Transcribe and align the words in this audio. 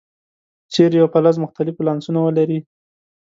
که 0.65 0.69
چیرې 0.85 0.97
یو 1.01 1.07
فلز 1.13 1.35
مختلف 1.45 1.75
ولانسونه 1.77 2.19
ولري. 2.21 2.59